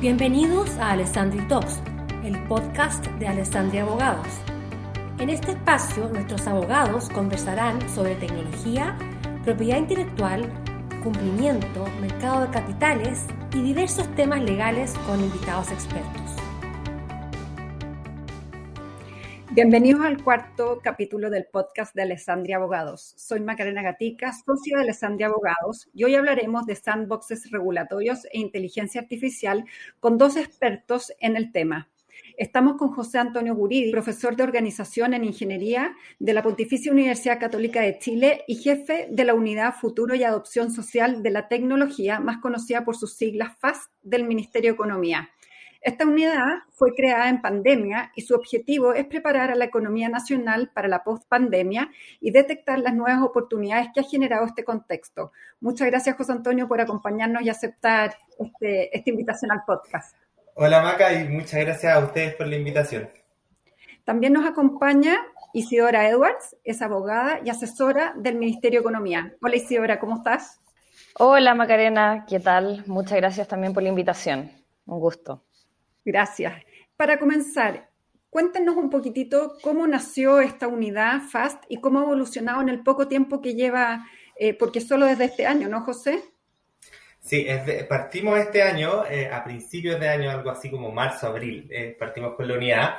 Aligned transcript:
Bienvenidos 0.00 0.68
a 0.76 0.90
Alessandri 0.90 1.40
Talks, 1.48 1.80
el 2.22 2.38
podcast 2.48 3.06
de 3.18 3.28
Alessandria 3.28 3.82
Abogados. 3.82 4.26
En 5.18 5.30
este 5.30 5.52
espacio, 5.52 6.10
nuestros 6.10 6.46
abogados 6.46 7.08
conversarán 7.08 7.80
sobre 7.88 8.14
tecnología, 8.16 8.94
propiedad 9.42 9.78
intelectual, 9.78 10.52
cumplimiento, 11.02 11.86
mercado 11.98 12.42
de 12.42 12.50
capitales 12.50 13.24
y 13.54 13.62
diversos 13.62 14.06
temas 14.16 14.42
legales 14.42 14.92
con 15.06 15.18
invitados 15.18 15.70
expertos. 15.70 16.25
Bienvenidos 19.56 20.02
al 20.02 20.22
cuarto 20.22 20.80
capítulo 20.84 21.30
del 21.30 21.46
podcast 21.46 21.94
de 21.94 22.02
Alessandria 22.02 22.56
Abogados. 22.56 23.14
Soy 23.16 23.40
Macarena 23.40 23.80
Gatica, 23.80 24.34
socio 24.34 24.76
de 24.76 24.82
Alessandria 24.82 25.28
Abogados, 25.28 25.88
y 25.94 26.04
hoy 26.04 26.14
hablaremos 26.14 26.66
de 26.66 26.76
sandboxes 26.76 27.50
regulatorios 27.50 28.26
e 28.34 28.38
inteligencia 28.38 29.00
artificial 29.00 29.64
con 29.98 30.18
dos 30.18 30.36
expertos 30.36 31.10
en 31.20 31.38
el 31.38 31.52
tema. 31.52 31.88
Estamos 32.36 32.76
con 32.76 32.90
José 32.90 33.16
Antonio 33.16 33.54
Guridi, 33.54 33.90
profesor 33.92 34.36
de 34.36 34.42
organización 34.42 35.14
en 35.14 35.24
ingeniería 35.24 35.96
de 36.18 36.34
la 36.34 36.42
Pontificia 36.42 36.92
Universidad 36.92 37.40
Católica 37.40 37.80
de 37.80 37.98
Chile 37.98 38.44
y 38.46 38.56
jefe 38.56 39.08
de 39.10 39.24
la 39.24 39.32
Unidad 39.32 39.74
Futuro 39.74 40.14
y 40.14 40.22
Adopción 40.22 40.70
Social 40.70 41.22
de 41.22 41.30
la 41.30 41.48
Tecnología, 41.48 42.20
más 42.20 42.42
conocida 42.42 42.84
por 42.84 42.98
sus 42.98 43.14
siglas 43.14 43.56
FAST 43.58 43.90
del 44.02 44.24
Ministerio 44.24 44.72
de 44.72 44.74
Economía. 44.74 45.30
Esta 45.86 46.04
unidad 46.04 46.64
fue 46.72 46.96
creada 46.96 47.28
en 47.28 47.40
pandemia 47.40 48.10
y 48.16 48.22
su 48.22 48.34
objetivo 48.34 48.92
es 48.92 49.06
preparar 49.06 49.52
a 49.52 49.54
la 49.54 49.66
economía 49.66 50.08
nacional 50.08 50.68
para 50.74 50.88
la 50.88 51.04
post-pandemia 51.04 51.92
y 52.20 52.32
detectar 52.32 52.80
las 52.80 52.92
nuevas 52.92 53.22
oportunidades 53.22 53.90
que 53.94 54.00
ha 54.00 54.02
generado 54.02 54.46
este 54.46 54.64
contexto. 54.64 55.30
Muchas 55.60 55.86
gracias, 55.86 56.16
José 56.16 56.32
Antonio, 56.32 56.66
por 56.66 56.80
acompañarnos 56.80 57.42
y 57.42 57.50
aceptar 57.50 58.16
este, 58.36 58.96
esta 58.96 59.10
invitación 59.10 59.52
al 59.52 59.62
podcast. 59.64 60.16
Hola, 60.54 60.82
Maca, 60.82 61.12
y 61.12 61.28
muchas 61.28 61.60
gracias 61.60 61.94
a 61.94 62.00
ustedes 62.00 62.34
por 62.34 62.48
la 62.48 62.56
invitación. 62.56 63.08
También 64.04 64.32
nos 64.32 64.44
acompaña 64.44 65.16
Isidora 65.52 66.08
Edwards, 66.08 66.56
es 66.64 66.82
abogada 66.82 67.38
y 67.44 67.50
asesora 67.50 68.12
del 68.16 68.34
Ministerio 68.34 68.80
de 68.80 68.82
Economía. 68.82 69.36
Hola, 69.40 69.54
Isidora, 69.54 70.00
¿cómo 70.00 70.16
estás? 70.16 70.60
Hola, 71.14 71.54
Macarena, 71.54 72.26
¿qué 72.28 72.40
tal? 72.40 72.82
Muchas 72.88 73.18
gracias 73.18 73.46
también 73.46 73.72
por 73.72 73.84
la 73.84 73.90
invitación. 73.90 74.50
Un 74.86 74.98
gusto. 74.98 75.45
Gracias. 76.06 76.54
Para 76.96 77.18
comenzar, 77.18 77.90
cuéntanos 78.30 78.76
un 78.76 78.90
poquitito 78.90 79.58
cómo 79.60 79.88
nació 79.88 80.40
esta 80.40 80.68
unidad 80.68 81.20
FAST 81.20 81.64
y 81.68 81.80
cómo 81.80 81.98
ha 81.98 82.04
evolucionado 82.04 82.62
en 82.62 82.68
el 82.68 82.84
poco 82.84 83.08
tiempo 83.08 83.42
que 83.42 83.56
lleva, 83.56 84.06
eh, 84.38 84.54
porque 84.54 84.80
solo 84.80 85.06
desde 85.06 85.24
este 85.24 85.46
año, 85.46 85.68
¿no, 85.68 85.80
José? 85.80 86.22
Sí, 87.18 87.44
partimos 87.88 88.38
este 88.38 88.62
año, 88.62 89.04
eh, 89.10 89.28
a 89.28 89.42
principios 89.42 89.98
de 89.98 90.08
año, 90.08 90.30
algo 90.30 90.48
así 90.48 90.70
como 90.70 90.92
marzo, 90.92 91.26
abril, 91.26 91.66
eh, 91.72 91.96
partimos 91.98 92.36
con 92.36 92.46
la 92.46 92.54
unidad, 92.54 92.94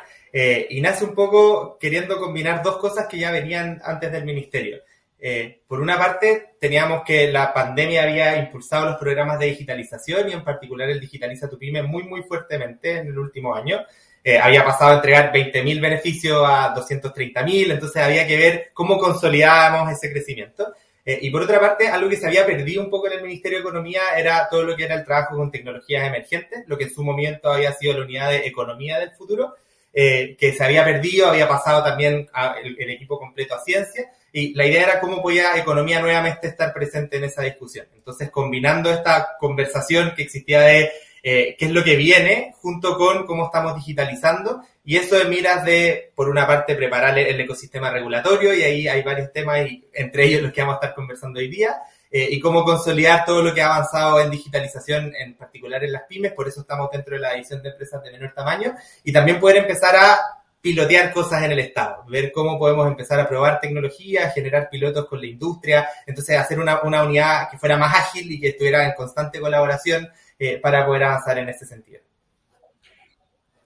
y 0.69 0.81
nace 0.81 1.05
un 1.05 1.16
poco 1.16 1.77
queriendo 1.80 2.19
combinar 2.19 2.61
dos 2.61 2.77
cosas 2.77 3.08
que 3.08 3.17
ya 3.17 3.31
venían 3.31 3.80
antes 3.83 4.11
del 4.11 4.25
ministerio. 4.25 4.81
Eh, 5.20 5.62
por 5.68 5.82
una 5.82 5.98
parte, 5.98 6.54
teníamos 6.60 7.04
que 7.04 7.32
la 7.32 7.52
pandemia 7.54 8.04
había 8.04 8.38
impulsado 8.38 8.86
los 8.86 8.98
programas 8.98 9.40
de 9.40 9.48
digitalización 9.48 10.30
y 10.30 10.34
en 10.34 10.44
particular 10.44 10.90
el 10.90 11.00
Digitaliza 11.00 11.50
tu 11.50 11.58
Pyme 11.58 11.82
muy, 11.82 12.04
muy 12.04 12.22
fuertemente 12.23 12.98
en 12.98 13.08
el 13.08 13.18
último 13.18 13.56
año. 13.56 13.80
Eh, 14.23 14.38
había 14.38 14.64
pasado 14.64 14.92
a 14.92 14.95
entregar 14.95 15.32
20.000 15.32 15.82
beneficios 15.82 16.44
a 16.45 16.73
230.000, 16.76 17.72
entonces 17.72 18.02
había 18.02 18.28
que 18.28 18.38
ver 18.38 18.72
cómo 18.73 18.98
consolidábamos 18.98 19.92
ese 19.92 20.12
crecimiento. 20.12 20.73
Eh, 21.04 21.20
y 21.22 21.32
por 21.32 21.42
otra 21.42 21.60
parte, 21.60 21.88
algo 21.88 22.10
que 22.10 22.18
se 22.18 22.28
había 22.28 22.45
perdido 22.45 22.84
un 22.84 22.90
poco 22.90 23.08
en 23.08 23.14
el 23.14 23.23
Ministerio 23.23 23.60
de 23.60 23.62
Economía 23.62 24.02
era 24.18 24.48
todo 24.50 24.64
lo 24.64 24.76
que 24.76 24.84
era 24.84 24.95
el 24.95 25.06
trabajo 25.06 25.38
con 25.38 25.50
tecnologías 25.50 26.06
emergentes, 26.06 26.64
lo 26.68 26.78
que 26.78 26.84
en 26.84 26.94
su 26.94 27.04
momento 27.04 27.50
había 27.50 27.72
sido 27.73 27.94
la 27.94 28.06
unidad 28.06 28.30
de 28.30 28.45
economía 28.45 29.00
del 29.00 29.12
futuro, 29.12 29.56
que 29.94 30.54
se 30.56 30.64
había 30.64 30.86
perdido, 30.86 31.28
había 31.28 31.48
pasado 31.48 31.84
también 31.84 32.30
el 32.77 32.89
equipo 32.92 33.17
completo 33.17 33.56
a 33.56 33.64
ciencia 33.64 34.11
y 34.32 34.54
la 34.54 34.65
idea 34.65 34.83
era 34.83 34.99
cómo 34.99 35.21
podía 35.21 35.58
economía 35.58 35.99
nuevamente 35.99 36.48
estar 36.48 36.73
presente 36.73 37.17
en 37.17 37.23
esa 37.23 37.43
discusión. 37.43 37.88
Entonces, 37.95 38.30
combinando 38.30 38.92
esta 38.92 39.36
conversación 39.39 40.14
que 40.15 40.23
existía 40.23 40.61
de 40.61 40.92
eh, 41.23 41.55
qué 41.58 41.65
es 41.65 41.71
lo 41.71 41.83
que 41.83 41.95
viene, 41.95 42.54
junto 42.61 42.98
con 42.98 43.26
cómo 43.26 43.45
estamos 43.45 43.76
digitalizando, 43.76 44.61
y 44.86 44.95
eso 44.95 45.17
de 45.17 45.26
miras 45.26 45.65
de, 45.65 46.11
por 46.15 46.30
una 46.30 46.48
parte, 46.48 46.76
preparar 46.76 47.17
el 47.20 47.39
ecosistema 47.39 47.89
regulatorio, 47.89 48.54
y 48.54 48.64
ahí 48.64 48.88
hay 48.88 49.02
varios 49.02 49.33
temas, 49.33 49.60
y 49.70 49.83
entre 49.93 50.26
ellos 50.26 50.42
los 50.42 50.54
que 50.54 50.61
vamos 50.61 50.76
a 50.76 50.77
estar 50.77 50.95
conversando 50.95 51.39
hoy 51.39 51.49
día, 51.49 51.76
eh, 52.09 52.27
y 52.32 52.39
cómo 52.39 52.64
consolidar 52.64 53.26
todo 53.26 53.42
lo 53.42 53.54
que 53.54 53.61
ha 53.61 53.76
avanzado 53.76 54.21
en 54.21 54.30
digitalización, 54.30 55.14
en 55.20 55.36
particular 55.36 55.83
en 55.83 55.92
las 55.92 56.04
pymes, 56.04 56.32
por 56.32 56.48
eso 56.48 56.61
estamos 56.61 56.89
dentro 56.92 57.15
de 57.15 57.21
la 57.21 57.33
edición 57.33 57.61
de 57.61 57.70
empresas 57.70 58.02
de 58.02 58.11
menor 58.11 58.33
tamaño, 58.33 58.76
y 59.04 59.11
también 59.11 59.39
poder 59.39 59.58
empezar 59.58 59.95
a 59.98 60.36
pilotear 60.62 61.14
cosas 61.14 61.44
en 61.44 61.52
el 61.52 61.60
Estado, 61.60 62.04
ver 62.08 62.32
cómo 62.32 62.58
podemos 62.58 62.88
empezar 62.88 63.20
a 63.20 63.28
probar 63.28 63.60
tecnología, 63.60 64.32
generar 64.32 64.70
pilotos 64.70 65.08
con 65.08 65.22
la 65.22 65.28
industria, 65.28 65.88
entonces 66.06 66.38
hacer 66.38 66.60
una, 66.60 66.82
unidad 66.82 67.50
que 67.50 67.58
fuera 67.58 67.78
más 67.78 67.95
ágil 67.95 68.32
y 68.32 68.40
que 68.40 68.50
estuviera 68.50 68.86
en 68.86 68.94
constante 68.94 69.40
colaboración 69.40 70.10
eh, 70.40 70.60
para 70.60 70.86
poder 70.86 71.04
avanzar 71.04 71.38
en 71.38 71.50
ese 71.50 71.66
sentido. 71.66 72.02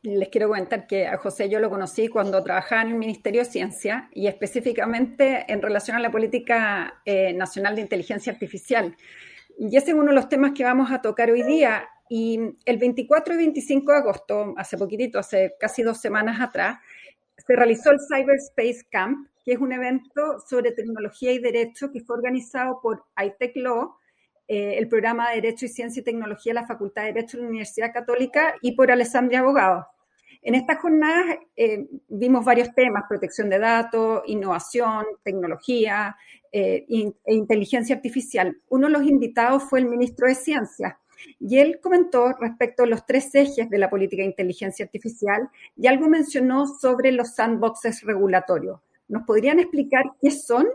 Les 0.03 0.29
quiero 0.29 0.47
comentar 0.47 0.87
que 0.87 1.05
a 1.05 1.17
José 1.17 1.47
yo 1.47 1.59
lo 1.59 1.69
conocí 1.69 2.07
cuando 2.07 2.43
trabajaba 2.43 2.81
en 2.81 2.89
el 2.89 2.95
Ministerio 2.95 3.41
de 3.43 3.49
Ciencia 3.49 4.09
y 4.11 4.25
específicamente 4.25 5.45
en 5.47 5.61
relación 5.61 5.95
a 5.95 5.99
la 5.99 6.09
política 6.09 7.01
eh, 7.05 7.33
nacional 7.33 7.75
de 7.75 7.81
inteligencia 7.81 8.33
artificial. 8.33 8.95
Y 9.59 9.77
ese 9.77 9.91
es 9.91 9.93
uno 9.93 10.07
de 10.07 10.13
los 10.13 10.27
temas 10.27 10.53
que 10.55 10.63
vamos 10.63 10.91
a 10.91 11.03
tocar 11.03 11.29
hoy 11.29 11.43
día. 11.43 11.87
Y 12.13 12.37
el 12.65 12.77
24 12.77 13.35
y 13.35 13.37
25 13.37 13.89
de 13.89 13.97
agosto, 13.97 14.53
hace 14.57 14.77
poquitito, 14.77 15.17
hace 15.17 15.55
casi 15.57 15.81
dos 15.81 16.01
semanas 16.01 16.41
atrás, 16.41 16.77
se 17.37 17.55
realizó 17.55 17.89
el 17.91 17.99
Cyberspace 18.05 18.85
Camp, 18.89 19.29
que 19.45 19.53
es 19.53 19.59
un 19.59 19.71
evento 19.71 20.37
sobre 20.45 20.73
tecnología 20.73 21.31
y 21.31 21.39
derecho 21.39 21.89
que 21.89 22.01
fue 22.01 22.17
organizado 22.17 22.81
por 22.81 23.05
iTech 23.23 23.55
Law, 23.55 23.95
eh, 24.49 24.75
el 24.77 24.89
programa 24.89 25.29
de 25.29 25.35
Derecho 25.35 25.67
y 25.67 25.69
Ciencia 25.69 26.01
y 26.01 26.03
Tecnología 26.03 26.49
de 26.49 26.59
la 26.59 26.67
Facultad 26.67 27.03
de 27.03 27.13
Derecho 27.13 27.37
de 27.37 27.43
la 27.43 27.49
Universidad 27.49 27.93
Católica 27.93 28.55
y 28.61 28.73
por 28.73 28.91
Alessandria 28.91 29.39
Abogados. 29.39 29.85
En 30.41 30.55
estas 30.55 30.79
jornadas 30.79 31.37
eh, 31.55 31.87
vimos 32.09 32.43
varios 32.43 32.75
temas, 32.75 33.05
protección 33.07 33.49
de 33.49 33.59
datos, 33.59 34.23
innovación, 34.25 35.05
tecnología 35.23 36.17
eh, 36.51 36.85
e 36.89 37.33
inteligencia 37.33 37.95
artificial. 37.95 38.57
Uno 38.67 38.87
de 38.87 38.93
los 38.93 39.03
invitados 39.03 39.63
fue 39.63 39.79
el 39.79 39.85
ministro 39.85 40.27
de 40.27 40.35
Ciencia, 40.35 40.99
y 41.39 41.59
él 41.59 41.79
comentó 41.81 42.33
respecto 42.39 42.83
a 42.83 42.87
los 42.87 43.05
tres 43.05 43.33
ejes 43.33 43.69
de 43.69 43.77
la 43.77 43.89
política 43.89 44.21
de 44.21 44.29
inteligencia 44.29 44.85
artificial 44.85 45.49
y 45.75 45.87
algo 45.87 46.07
mencionó 46.07 46.67
sobre 46.67 47.11
los 47.11 47.35
sandboxes 47.35 48.03
regulatorios. 48.03 48.79
¿Nos 49.07 49.23
podrían 49.23 49.59
explicar 49.59 50.03
qué 50.21 50.31
son? 50.31 50.67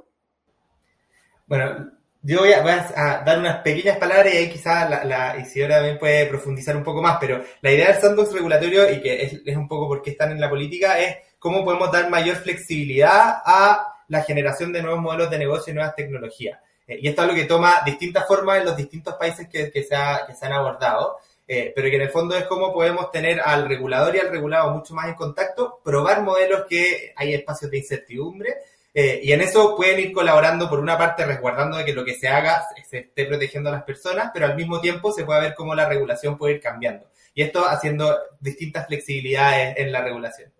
Bueno, 1.46 1.90
yo 2.22 2.40
voy 2.40 2.52
a, 2.52 3.22
dar 3.24 3.38
unas 3.38 3.62
pequeñas 3.62 3.98
palabras 3.98 4.34
y 4.34 4.36
ahí 4.36 4.50
quizás 4.50 4.90
la, 4.90 5.38
Isidora 5.38 5.76
también 5.76 5.98
puede 5.98 6.26
profundizar 6.26 6.76
un 6.76 6.82
poco 6.82 7.00
más, 7.00 7.18
pero 7.20 7.42
la 7.60 7.70
idea 7.70 7.92
del 7.92 8.00
sandbox 8.00 8.32
regulatorio, 8.32 8.90
y 8.92 9.00
que 9.00 9.22
es, 9.22 9.40
es 9.44 9.56
un 9.56 9.68
poco 9.68 9.86
por 9.86 10.02
qué 10.02 10.10
están 10.10 10.32
en 10.32 10.40
la 10.40 10.50
política, 10.50 10.98
es 10.98 11.16
cómo 11.38 11.64
podemos 11.64 11.92
dar 11.92 12.10
mayor 12.10 12.36
flexibilidad 12.36 13.36
a 13.44 13.94
la 14.08 14.22
generación 14.22 14.72
de 14.72 14.82
nuevos 14.82 15.00
modelos 15.00 15.30
de 15.30 15.38
negocio 15.38 15.70
y 15.70 15.74
nuevas 15.74 15.94
tecnologías. 15.94 16.58
Eh, 16.86 16.98
y 17.02 17.08
esto 17.08 17.22
es 17.22 17.28
lo 17.28 17.34
que 17.34 17.44
toma 17.44 17.82
distintas 17.84 18.26
formas 18.26 18.58
en 18.58 18.66
los 18.66 18.76
distintos 18.76 19.14
países 19.14 19.48
que, 19.48 19.70
que, 19.70 19.82
se, 19.82 19.94
han 19.94 20.52
abordado, 20.52 21.18
eh, 21.46 21.72
pero 21.74 21.88
que 21.88 21.96
en 21.96 22.02
el 22.02 22.10
fondo 22.10 22.36
es 22.36 22.44
cómo 22.44 22.72
podemos 22.72 23.10
tener 23.10 23.40
al 23.40 23.68
regulador 23.68 24.14
y 24.14 24.20
al 24.20 24.30
regulado 24.30 24.70
mucho 24.70 24.94
más 24.94 25.08
en 25.08 25.14
contacto, 25.14 25.80
probar 25.82 26.22
modelos 26.22 26.66
que 26.68 27.12
hay 27.16 27.34
espacios 27.34 27.70
de 27.70 27.78
incertidumbre, 27.78 28.54
eh, 28.94 29.20
y 29.22 29.32
en 29.32 29.42
eso 29.42 29.76
pueden 29.76 30.00
ir 30.00 30.12
colaborando, 30.12 30.70
por 30.70 30.80
una 30.80 30.96
parte, 30.96 31.26
resguardando 31.26 31.76
de 31.76 31.84
que 31.84 31.92
lo 31.92 32.02
que 32.02 32.14
se 32.14 32.28
haga 32.28 32.64
se 32.88 33.00
esté 33.00 33.26
protegiendo 33.26 33.68
a 33.68 33.72
las 33.74 33.82
personas, 33.82 34.30
pero 34.32 34.46
al 34.46 34.56
mismo 34.56 34.80
tiempo 34.80 35.12
se 35.12 35.24
puede 35.24 35.42
ver 35.42 35.54
cómo 35.54 35.74
la 35.74 35.86
regulación 35.86 36.38
puede 36.38 36.54
ir 36.54 36.60
cambiando. 36.60 37.06
Y 37.34 37.42
esto 37.42 37.68
haciendo 37.68 38.18
distintas 38.40 38.86
flexibilidades 38.86 39.76
en 39.76 39.92
la 39.92 40.00
regulación. 40.00 40.50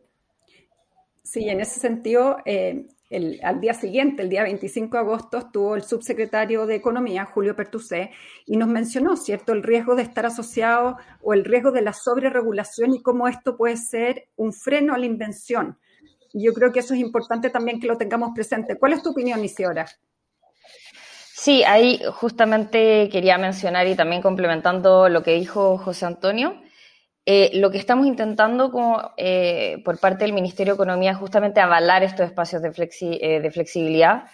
Sí, 1.23 1.49
en 1.49 1.61
ese 1.63 1.81
sentido, 1.81 2.37
al 3.11 3.61
día 3.61 3.73
siguiente, 3.73 4.23
el 4.23 4.29
día 4.29 4.43
25 4.43 4.97
de 4.97 5.01
agosto, 5.01 5.39
estuvo 5.39 5.77
el 5.77 5.83
subsecretario 5.83 6.67
de 6.67 6.75
Economía, 6.75 7.25
Julio 7.25 7.55
Pertusé, 7.55 8.11
y 8.47 8.57
nos 8.57 8.69
mencionó, 8.69 9.17
¿cierto?, 9.17 9.53
el 9.53 9.63
riesgo 9.63 9.95
de 9.95 10.03
estar 10.03 10.27
asociado 10.27 10.97
o 11.23 11.33
el 11.33 11.45
riesgo 11.45 11.71
de 11.71 11.83
la 11.83 11.93
sobreregulación 11.93 12.95
y 12.95 13.03
cómo 13.03 13.29
esto 13.29 13.57
puede 13.57 13.77
ser 13.77 14.29
un 14.37 14.53
freno 14.53 14.95
a 14.95 14.99
la 14.99 15.07
invención. 15.07 15.79
Yo 16.33 16.53
creo 16.53 16.73
que 16.73 16.81
eso 16.81 16.95
es 16.95 17.01
importante 17.01 17.51
también 17.51 17.79
que 17.81 17.87
lo 17.87 17.97
tengamos 17.97 18.31
presente. 18.35 18.77
¿Cuál 18.77 18.95
es 18.95 19.03
tu 19.03 19.11
opinión, 19.11 19.43
Isidora? 19.45 19.87
Sí, 21.33 21.63
ahí 21.63 22.01
justamente 22.13 23.09
quería 23.09 23.39
mencionar 23.39 23.87
y 23.87 23.95
también 23.95 24.21
complementando 24.21 25.09
lo 25.09 25.23
que 25.23 25.35
dijo 25.35 25.79
José 25.79 26.07
Antonio, 26.07 26.61
eh, 27.29 27.51
lo 27.55 27.73
que 27.73 27.79
estamos 27.79 28.07
intentando 28.07 28.71
eh, 29.17 29.83
por 29.85 29.99
parte 29.99 30.23
del 30.23 30.33
Ministerio 30.33 30.75
de 30.75 30.77
Economía 30.77 31.11
es 31.11 31.17
justamente 31.17 31.61
avalar 31.61 32.05
estos 32.05 32.25
espacios 32.25 32.63
de, 32.63 32.69
eh, 32.69 33.51
flexibilidad 33.51 34.27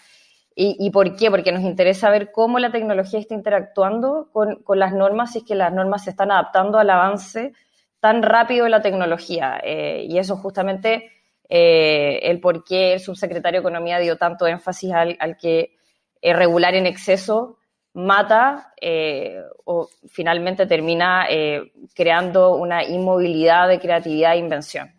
¿Y, 0.55 0.91
por 0.91 1.17
qué? 1.17 1.31
Porque 1.31 1.51
nos 1.51 1.63
interesa 1.63 2.11
ver 2.11 2.31
cómo 2.31 2.59
la 2.59 2.71
tecnología 2.71 3.19
está 3.19 3.33
interactuando 3.33 4.29
con, 4.35 4.79
las 4.79 4.93
normas 4.93 5.35
y 5.35 5.39
es 5.39 5.45
que 5.45 5.55
las 5.55 5.73
normas 5.73 6.05
se 6.05 6.11
están 6.11 6.31
adaptando 6.31 6.79
al 6.79 6.91
avance 6.91 7.55
tan 8.01 8.23
rápido 8.23 8.65
de 8.65 8.71
la 8.71 8.83
tecnología. 8.83 9.63
Y 9.65 10.19
eso 10.19 10.37
justamente 10.37 11.11
el 11.49 12.39
por 12.41 12.65
qué 12.65 12.93
el 12.93 13.01
subsecretario 13.01 13.61
de 13.61 13.63
Economía 13.63 13.99
dio 13.99 14.19
tanto 14.19 14.47
énfasis 14.47 14.93
al, 14.93 15.39
que 15.39 15.75
regular 16.21 16.75
en 16.75 16.85
exceso 16.85 17.57
mata 17.95 18.75
o 19.65 19.89
finalmente 20.09 20.67
termina 20.67 21.27
creando 21.95 22.57
una 22.57 22.85
inmovilidad 22.85 23.69
de 23.69 23.79
creatividad 23.79 24.35
e 24.35 24.39
invención. 24.39 24.91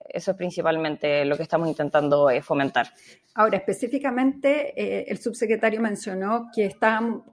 eso 0.00 0.30
es 0.30 0.36
principalmente 0.36 1.24
lo 1.24 1.36
que 1.36 1.44
estamos 1.44 1.68
intentando 1.68 2.28
fomentar. 2.42 2.88
Ahora, 3.36 3.56
específicamente, 3.56 4.72
eh, 4.80 5.06
el 5.08 5.18
subsecretario 5.18 5.80
mencionó 5.80 6.50
que, 6.54 6.70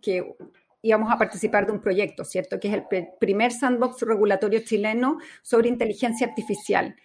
que 0.01 0.35
íbamos 0.81 1.11
a 1.11 1.17
participar 1.17 1.67
de 1.67 1.73
un 1.73 1.81
proyecto, 1.81 2.25
¿cierto? 2.25 2.59
Que 2.59 2.69
es 2.69 2.73
el 2.73 3.07
primer 3.19 3.51
sandbox 3.51 4.01
regulatorio 4.01 4.61
chileno 4.63 5.19
sobre 5.43 5.69
inteligencia 5.69 6.25
artificial. 6.25 6.95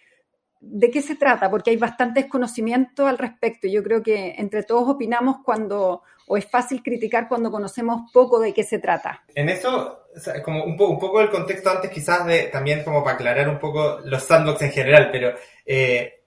¿De 0.59 0.89
qué 0.89 1.01
se 1.01 1.15
trata? 1.15 1.49
Porque 1.49 1.69
hay 1.69 1.77
bastante 1.77 2.21
desconocimiento 2.21 3.07
al 3.07 3.17
respecto. 3.17 3.67
Yo 3.67 3.83
creo 3.83 4.01
que 4.01 4.35
entre 4.37 4.63
todos 4.63 4.89
opinamos 4.89 5.37
cuando, 5.43 6.03
o 6.27 6.37
es 6.37 6.45
fácil 6.49 6.81
criticar 6.81 7.27
cuando 7.27 7.51
conocemos 7.51 8.11
poco 8.11 8.39
de 8.39 8.53
qué 8.53 8.63
se 8.63 8.79
trata. 8.79 9.23
En 9.35 9.49
eso, 9.49 10.07
como 10.43 10.63
un, 10.63 10.77
poco 10.77 11.21
el 11.21 11.29
contexto 11.29 11.69
antes 11.69 11.91
quizás 11.91 12.25
de, 12.25 12.43
también 12.43 12.83
como 12.83 13.03
para 13.03 13.15
aclarar 13.15 13.49
un 13.49 13.59
poco 13.59 13.99
los 14.03 14.23
sandbox 14.23 14.61
en 14.63 14.71
general, 14.71 15.09
pero 15.11 15.33
eh, 15.65 16.17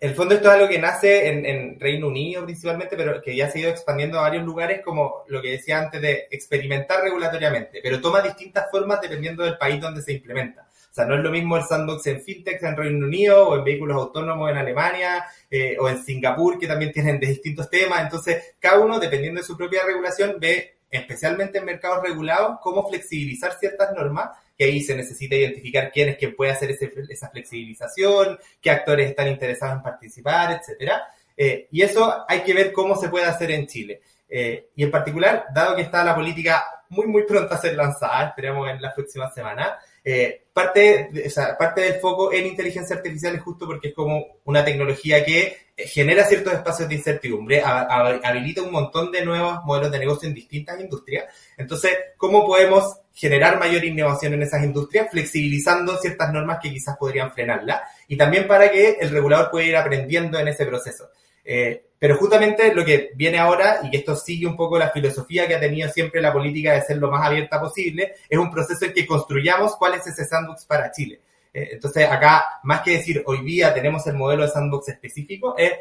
el 0.00 0.14
fondo 0.14 0.34
esto 0.34 0.48
es 0.48 0.54
algo 0.54 0.68
que 0.68 0.78
nace 0.78 1.28
en, 1.28 1.78
Reino 1.78 2.08
Unido 2.08 2.44
principalmente, 2.44 2.96
pero 2.96 3.20
que 3.20 3.36
ya 3.36 3.46
ha 3.46 3.58
ido 3.58 3.70
expandiendo 3.70 4.18
a 4.18 4.22
varios 4.22 4.44
lugares, 4.44 4.80
como 4.82 5.24
lo 5.28 5.42
que 5.42 5.50
decía 5.50 5.78
antes 5.78 6.00
de 6.00 6.26
experimentar 6.30 7.02
regulatoriamente, 7.02 7.80
pero 7.82 8.00
toma 8.00 8.22
distintas 8.22 8.70
formas 8.70 9.00
dependiendo 9.02 9.44
del 9.44 9.58
país 9.58 9.78
donde 9.78 10.00
se 10.00 10.14
implementa. 10.14 10.69
O 10.90 10.92
sea, 10.92 11.04
no 11.04 11.14
es 11.14 11.22
lo 11.22 11.30
mismo 11.30 11.56
el 11.56 11.62
sandbox 11.62 12.06
en 12.08 12.20
fintech 12.20 12.60
en 12.62 12.76
Reino 12.76 13.06
Unido 13.06 13.48
o 13.48 13.56
en 13.56 13.64
vehículos 13.64 13.96
autónomos 13.96 14.50
en 14.50 14.56
Alemania 14.56 15.24
eh, 15.48 15.76
o 15.78 15.88
en 15.88 16.02
Singapur, 16.02 16.58
que 16.58 16.66
también 16.66 16.90
tienen 16.90 17.20
distintos 17.20 17.70
temas. 17.70 18.02
Entonces, 18.02 18.54
cada 18.58 18.80
uno, 18.80 18.98
dependiendo 18.98 19.40
de 19.40 19.46
su 19.46 19.56
propia 19.56 19.84
regulación, 19.86 20.36
ve, 20.40 20.78
especialmente 20.90 21.58
en 21.58 21.64
mercados 21.64 22.02
regulados, 22.02 22.58
cómo 22.60 22.88
flexibilizar 22.88 23.52
ciertas 23.58 23.92
normas 23.94 24.30
que 24.58 24.64
ahí 24.64 24.82
se 24.82 24.96
necesita 24.96 25.36
identificar 25.36 25.90
quién 25.92 26.10
es 26.10 26.18
quien 26.18 26.34
puede 26.34 26.50
hacer 26.50 26.70
esa 26.72 27.30
flexibilización, 27.30 28.38
qué 28.60 28.70
actores 28.70 29.08
están 29.08 29.28
interesados 29.28 29.76
en 29.76 29.82
participar, 29.82 30.60
etcétera. 30.60 31.04
Eh, 31.36 31.68
y 31.70 31.80
eso 31.82 32.24
hay 32.28 32.40
que 32.40 32.52
ver 32.52 32.72
cómo 32.72 32.96
se 32.96 33.08
puede 33.08 33.24
hacer 33.24 33.52
en 33.52 33.66
Chile. 33.66 34.02
Eh, 34.28 34.68
y 34.76 34.82
en 34.82 34.90
particular, 34.90 35.46
dado 35.54 35.76
que 35.76 35.82
está 35.82 36.04
la 36.04 36.14
política 36.14 36.62
muy, 36.90 37.06
muy 37.06 37.22
pronta 37.24 37.54
a 37.54 37.60
ser 37.60 37.74
lanzada, 37.74 38.28
esperemos 38.28 38.68
en 38.68 38.82
las 38.82 38.92
próximas 38.92 39.32
semanas, 39.32 39.78
eh, 40.04 40.44
parte, 40.52 41.10
parte 41.58 41.80
del 41.82 41.94
foco 41.94 42.32
en 42.32 42.46
inteligencia 42.46 42.96
artificial 42.96 43.34
es 43.34 43.42
justo 43.42 43.66
porque 43.66 43.88
es 43.88 43.94
como 43.94 44.40
una 44.44 44.64
tecnología 44.64 45.24
que 45.24 45.56
eh, 45.76 45.86
genera 45.86 46.24
ciertos 46.24 46.52
espacios 46.54 46.88
de 46.88 46.96
incertidumbre, 46.96 47.62
habilita 47.62 48.62
un 48.62 48.72
montón 48.72 49.10
de 49.12 49.24
nuevos 49.24 49.64
modelos 49.64 49.92
de 49.92 49.98
negocio 49.98 50.28
en 50.28 50.34
distintas 50.34 50.80
industrias. 50.80 51.26
Entonces, 51.56 51.92
¿cómo 52.16 52.44
podemos 52.46 52.98
generar 53.12 53.58
mayor 53.58 53.84
innovación 53.84 54.34
en 54.34 54.42
esas 54.42 54.64
industrias, 54.64 55.08
flexibilizando 55.10 55.96
ciertas 55.98 56.32
normas 56.32 56.58
que 56.62 56.70
quizás 56.70 56.96
podrían 56.96 57.32
frenarla? 57.32 57.82
Y 58.08 58.16
también 58.16 58.46
para 58.46 58.70
que 58.70 58.96
el 59.00 59.10
regulador 59.10 59.50
pueda 59.50 59.66
ir 59.66 59.76
aprendiendo 59.76 60.38
en 60.38 60.48
ese 60.48 60.66
proceso. 60.66 61.10
Eh, 61.44 61.89
pero 62.00 62.16
justamente 62.16 62.74
lo 62.74 62.82
que 62.82 63.10
viene 63.14 63.38
ahora, 63.38 63.80
y 63.82 63.90
que 63.90 63.98
esto 63.98 64.16
sigue 64.16 64.46
un 64.46 64.56
poco 64.56 64.78
la 64.78 64.88
filosofía 64.88 65.46
que 65.46 65.54
ha 65.54 65.60
tenido 65.60 65.86
siempre 65.90 66.22
la 66.22 66.32
política 66.32 66.72
de 66.72 66.80
ser 66.80 66.96
lo 66.96 67.10
más 67.10 67.26
abierta 67.26 67.60
posible, 67.60 68.14
es 68.26 68.38
un 68.38 68.50
proceso 68.50 68.86
en 68.86 68.94
que 68.94 69.06
construyamos 69.06 69.76
cuál 69.76 69.94
es 69.94 70.06
ese 70.06 70.24
sandbox 70.24 70.64
para 70.64 70.90
Chile. 70.90 71.20
Eh, 71.52 71.68
entonces, 71.72 72.08
acá, 72.08 72.60
más 72.62 72.80
que 72.80 72.92
decir 72.92 73.22
hoy 73.26 73.44
día 73.44 73.74
tenemos 73.74 74.06
el 74.06 74.14
modelo 74.14 74.44
de 74.44 74.48
sandbox 74.48 74.88
específico, 74.88 75.54
es 75.58 75.72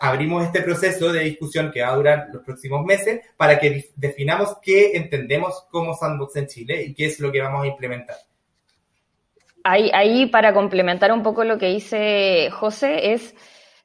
abrimos 0.00 0.44
este 0.44 0.60
proceso 0.60 1.12
de 1.12 1.20
discusión 1.20 1.70
que 1.70 1.82
va 1.82 1.92
a 1.92 1.96
durar 1.96 2.28
los 2.32 2.42
próximos 2.42 2.84
meses 2.84 3.20
para 3.36 3.56
que 3.60 3.90
definamos 3.94 4.56
qué 4.60 4.96
entendemos 4.96 5.66
como 5.70 5.94
sandbox 5.94 6.34
en 6.34 6.48
Chile 6.48 6.82
y 6.82 6.94
qué 6.94 7.06
es 7.06 7.20
lo 7.20 7.30
que 7.30 7.40
vamos 7.40 7.62
a 7.62 7.68
implementar. 7.68 8.16
Ahí, 9.62 9.88
ahí 9.94 10.26
para 10.26 10.52
complementar 10.52 11.12
un 11.12 11.22
poco 11.22 11.44
lo 11.44 11.58
que 11.58 11.66
dice 11.66 12.50
José, 12.50 13.12
es 13.12 13.36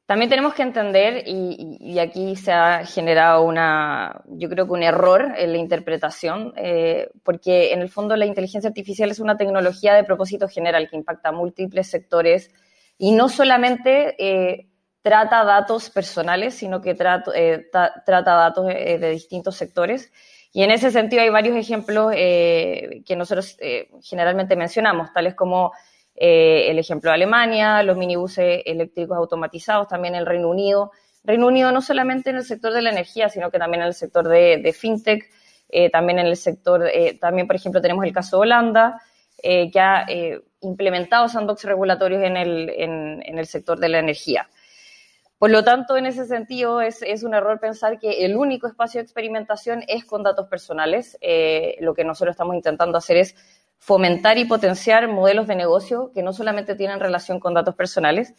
también 0.09 0.31
tenemos 0.31 0.55
que 0.55 0.63
entender, 0.63 1.23
y, 1.27 1.99
aquí 1.99 2.35
se 2.35 2.51
ha 2.51 2.83
generado 2.83 3.43
una, 3.43 4.23
yo 4.25 4.49
creo 4.49 4.65
que 4.65 4.71
un 4.71 4.81
error 4.81 5.35
en 5.37 5.51
la 5.51 5.59
interpretación, 5.59 6.51
eh, 6.57 7.11
porque 7.23 7.73
en 7.73 7.81
el 7.81 7.89
fondo 7.89 8.15
la 8.15 8.25
inteligencia 8.25 8.69
artificial 8.69 9.11
es 9.11 9.19
una 9.19 9.37
tecnología 9.37 9.93
de 9.93 10.03
propósito 10.03 10.47
general 10.47 10.89
que 10.89 10.95
impacta 10.95 11.29
a 11.29 11.31
múltiples 11.31 11.91
sectores 11.91 12.49
y 12.97 13.11
no 13.11 13.29
solamente 13.29 14.15
eh, 14.17 14.67
trata 15.03 15.43
datos 15.43 15.91
personales, 15.91 16.55
sino 16.55 16.81
que 16.81 16.97
eh, 17.35 17.67
trata 17.69 18.33
datos 18.33 18.65
de 18.65 19.09
distintos 19.11 19.57
sectores. 19.57 20.11
Y 20.51 20.63
en 20.63 20.71
ese 20.71 20.89
sentido 20.89 21.21
hay 21.21 21.29
varios 21.29 21.55
ejemplos 21.55 22.13
que 22.13 23.15
nosotros 23.15 23.59
generalmente 24.01 24.55
mencionamos, 24.55 25.13
tales 25.13 25.35
como 25.35 25.71
eh, 26.21 26.69
el 26.69 26.77
ejemplo 26.77 27.11
de 27.11 27.15
Alemania, 27.15 27.81
los 27.81 27.95
minibuses 27.95 28.61
eléctricos 28.65 29.17
automatizados, 29.17 29.87
también 29.87 30.15
el 30.15 30.25
Reino 30.25 30.49
Unido. 30.49 30.91
Reino 31.23 31.47
Unido 31.47 31.71
no 31.71 31.81
solamente 31.81 32.29
en 32.29 32.35
el 32.35 32.43
sector 32.43 32.73
de 32.73 32.81
la 32.81 32.89
energía, 32.89 33.29
sino 33.29 33.49
que 33.49 33.57
también 33.57 33.83
en 33.83 33.87
el 33.87 33.93
sector 33.93 34.27
de, 34.27 34.75
fintech, 34.77 35.23
eh, 35.69 35.89
también 35.89 36.19
en 36.19 36.27
el 36.27 36.35
sector, 36.35 36.85
eh, 36.93 37.17
también 37.17 37.47
por 37.47 37.55
ejemplo 37.55 37.81
tenemos 37.81 38.03
el 38.03 38.11
caso 38.11 38.35
de 38.35 38.41
Holanda, 38.41 39.01
que 39.41 39.79
ha 39.79 40.05
implementado 40.59 41.29
sandbox 41.29 41.63
regulatorios 41.63 42.21
en 42.23 42.35
el, 42.35 42.69
en, 42.69 43.39
el 43.39 43.45
sector 43.45 43.79
de 43.79 43.87
la 43.87 43.99
energía. 43.99 44.49
Por 45.37 45.49
lo 45.49 45.63
tanto, 45.63 45.95
en 45.95 46.05
ese 46.05 46.25
sentido, 46.25 46.81
es, 46.81 47.01
es, 47.01 47.23
un 47.23 47.33
error 47.33 47.61
pensar 47.61 47.99
que 47.99 48.25
el 48.25 48.35
único 48.35 48.67
espacio 48.67 48.99
de 48.99 49.03
experimentación 49.03 49.85
es 49.87 50.03
con 50.03 50.23
datos 50.23 50.49
personales. 50.49 51.17
lo 51.79 51.93
que 51.93 52.03
nosotros 52.03 52.33
estamos 52.33 52.53
intentando 52.53 52.97
hacer 52.97 53.15
es 53.15 53.35
fomentar 53.79 54.37
y 54.37 54.45
potenciar 54.45 55.07
modelos 55.07 55.47
de 55.47 55.55
negocio 55.55 56.11
que 56.13 56.21
no 56.21 56.33
solamente 56.33 56.75
tienen 56.75 56.99
relación 56.99 57.39
con 57.39 57.53
datos 57.53 57.75
personales. 57.75 58.35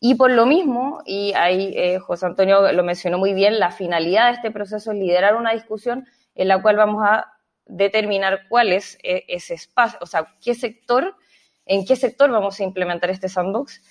Y 0.00 0.14
por 0.14 0.30
lo 0.30 0.46
mismo, 0.46 1.02
y 1.04 1.34
ahí 1.34 1.74
eh, 1.76 1.98
José 1.98 2.24
Antonio 2.24 2.72
lo 2.72 2.82
mencionó 2.82 3.18
muy 3.18 3.34
bien, 3.34 3.60
la 3.60 3.70
finalidad 3.70 4.28
de 4.28 4.36
este 4.36 4.50
proceso 4.50 4.92
es 4.92 4.98
liderar 4.98 5.36
una 5.36 5.52
discusión 5.52 6.06
en 6.34 6.48
la 6.48 6.60
cual 6.62 6.76
vamos 6.76 7.04
a 7.06 7.26
determinar 7.66 8.48
cuál 8.48 8.72
es 8.72 8.98
eh, 9.02 9.24
ese 9.28 9.54
espacio, 9.54 9.98
o 10.00 10.06
sea, 10.06 10.34
qué 10.42 10.54
sector, 10.54 11.14
en 11.66 11.84
qué 11.84 11.96
sector 11.96 12.30
vamos 12.30 12.58
a 12.58 12.64
implementar 12.64 13.10
este 13.10 13.28
sandbox 13.28 13.82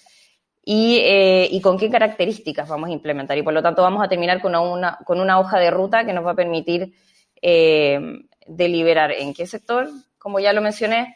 y, 0.66 0.98
eh, 0.98 1.48
y, 1.52 1.62
con 1.62 1.78
qué 1.78 1.90
características 1.92 2.68
vamos 2.68 2.90
a 2.90 2.94
implementar. 2.94 3.38
Y 3.38 3.44
por 3.44 3.54
lo 3.54 3.62
tanto 3.62 3.84
vamos 3.84 4.04
a 4.04 4.10
terminar 4.10 4.42
con 4.42 4.56
una, 4.56 4.98
con 5.06 5.22
una 5.22 5.40
hoja 5.40 5.60
de 5.60 5.70
ruta 5.70 6.04
que 6.06 6.14
nos 6.14 6.26
va 6.26 6.32
a 6.32 6.36
permitir 6.36 6.94
deliberar 8.48 9.12
en 9.12 9.34
qué 9.34 9.46
sector, 9.46 9.90
como 10.20 10.40
ya 10.40 10.54
lo 10.54 10.62
mencioné, 10.62 11.16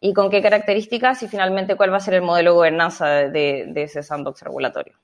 y 0.00 0.12
con 0.14 0.30
qué 0.30 0.42
características 0.42 1.22
y 1.22 1.28
finalmente 1.28 1.76
cuál 1.76 1.92
va 1.92 1.96
a 1.96 2.00
ser 2.00 2.14
el 2.14 2.22
modelo 2.22 2.50
de 2.50 2.56
gobernanza 2.56 3.06
de, 3.06 3.72
ese 3.74 4.02
sandbox 4.02 4.42
regulatorio. 4.42 4.94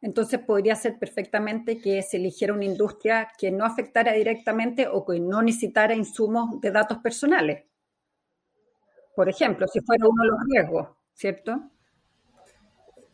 Entonces 0.00 0.40
podría 0.40 0.74
ser 0.74 0.98
perfectamente 0.98 1.78
que 1.78 2.02
se 2.02 2.16
eligiera 2.16 2.52
una 2.52 2.64
industria 2.64 3.28
que 3.38 3.50
no 3.50 3.64
afectara 3.64 4.12
directamente 4.12 4.88
o 4.88 5.04
que 5.04 5.20
no 5.20 5.42
necesitara 5.42 5.94
insumos 5.94 6.60
de 6.60 6.70
datos 6.72 6.98
personales. 6.98 7.64
Por 9.14 9.28
ejemplo, 9.28 9.66
si 9.68 9.80
fuera 9.80 10.06
uno 10.08 10.22
de 10.24 10.28
los 10.28 10.38
riesgos, 10.50 10.88
¿cierto? 11.14 11.71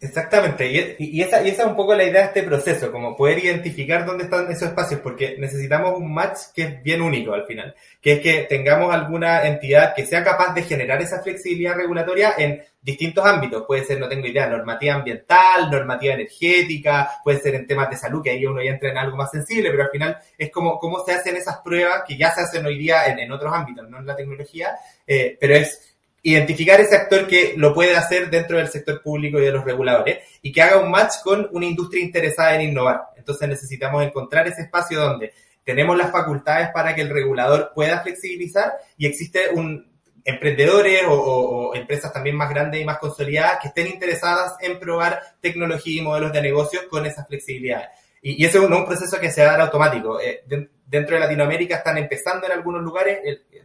Exactamente, 0.00 0.96
y, 1.00 1.20
esa, 1.20 1.42
y 1.42 1.48
esa 1.48 1.62
es 1.62 1.68
un 1.68 1.74
poco 1.74 1.92
la 1.92 2.04
idea 2.04 2.20
de 2.20 2.26
este 2.28 2.42
proceso, 2.44 2.92
como 2.92 3.16
poder 3.16 3.44
identificar 3.44 4.06
dónde 4.06 4.24
están 4.24 4.48
esos 4.48 4.68
espacios, 4.68 5.00
porque 5.00 5.34
necesitamos 5.40 5.98
un 5.98 6.14
match 6.14 6.38
que 6.54 6.62
es 6.62 6.82
bien 6.84 7.02
único 7.02 7.34
al 7.34 7.46
final, 7.46 7.74
que 8.00 8.12
es 8.12 8.20
que 8.20 8.46
tengamos 8.48 8.94
alguna 8.94 9.42
entidad 9.42 9.96
que 9.96 10.06
sea 10.06 10.22
capaz 10.22 10.54
de 10.54 10.62
generar 10.62 11.02
esa 11.02 11.20
flexibilidad 11.20 11.74
regulatoria 11.74 12.34
en 12.38 12.62
distintos 12.80 13.26
ámbitos, 13.26 13.64
puede 13.66 13.84
ser, 13.84 13.98
no 13.98 14.08
tengo 14.08 14.28
idea, 14.28 14.46
normativa 14.46 14.94
ambiental, 14.94 15.68
normativa 15.68 16.14
energética, 16.14 17.10
puede 17.24 17.40
ser 17.40 17.56
en 17.56 17.66
temas 17.66 17.90
de 17.90 17.96
salud, 17.96 18.22
que 18.22 18.30
ahí 18.30 18.46
uno 18.46 18.62
ya 18.62 18.70
entra 18.70 18.90
en 18.90 18.98
algo 18.98 19.16
más 19.16 19.32
sensible, 19.32 19.68
pero 19.68 19.82
al 19.82 19.90
final 19.90 20.16
es 20.38 20.52
como 20.52 20.78
cómo 20.78 21.04
se 21.04 21.10
hacen 21.10 21.34
esas 21.34 21.58
pruebas 21.58 22.04
que 22.06 22.16
ya 22.16 22.32
se 22.32 22.42
hacen 22.42 22.64
hoy 22.64 22.78
día 22.78 23.06
en, 23.06 23.18
en 23.18 23.32
otros 23.32 23.52
ámbitos, 23.52 23.90
no 23.90 23.98
en 23.98 24.06
la 24.06 24.14
tecnología, 24.14 24.76
eh, 25.04 25.36
pero 25.40 25.56
es 25.56 25.97
identificar 26.22 26.80
ese 26.80 26.96
actor 26.96 27.26
que 27.26 27.54
lo 27.56 27.72
puede 27.72 27.96
hacer 27.96 28.28
dentro 28.30 28.58
del 28.58 28.68
sector 28.68 29.02
público 29.02 29.38
y 29.38 29.44
de 29.44 29.52
los 29.52 29.64
reguladores 29.64 30.18
y 30.42 30.52
que 30.52 30.62
haga 30.62 30.78
un 30.78 30.90
match 30.90 31.14
con 31.22 31.48
una 31.52 31.66
industria 31.66 32.02
interesada 32.02 32.54
en 32.54 32.70
innovar. 32.70 33.02
Entonces 33.16 33.48
necesitamos 33.48 34.04
encontrar 34.04 34.46
ese 34.48 34.62
espacio 34.62 35.00
donde 35.00 35.32
tenemos 35.64 35.96
las 35.96 36.10
facultades 36.10 36.70
para 36.72 36.94
que 36.94 37.02
el 37.02 37.10
regulador 37.10 37.72
pueda 37.74 38.00
flexibilizar 38.00 38.72
y 38.96 39.06
existe 39.06 39.50
un 39.52 39.86
emprendedores 40.28 41.04
o, 41.08 41.72
empresas 41.74 42.12
también 42.12 42.36
más 42.36 42.50
grandes 42.50 42.82
y 42.82 42.84
más 42.84 42.98
consolidadas 42.98 43.60
que 43.62 43.68
estén 43.68 43.86
interesadas 43.86 44.56
en 44.60 44.78
probar 44.78 45.22
tecnología 45.40 46.02
y 46.02 46.04
modelos 46.04 46.32
de 46.32 46.42
negocio 46.42 46.80
con 46.90 47.06
esa 47.06 47.24
flexibilidad. 47.24 47.88
Y, 48.22 48.44
ese 48.44 48.58
no 48.58 48.64
es 48.66 48.80
un 48.80 48.86
proceso 48.86 49.18
que 49.20 49.30
se 49.30 49.42
va 49.42 49.48
a 49.48 49.52
dar 49.52 49.60
automático. 49.62 50.20
Eh, 50.20 50.42
dentro 50.88 51.14
de 51.14 51.20
Latinoamérica 51.20 51.76
están 51.76 51.98
empezando 51.98 52.46
en 52.46 52.52
algunos 52.52 52.82
lugares, 52.82 53.18